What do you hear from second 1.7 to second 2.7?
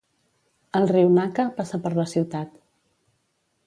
per la ciutat.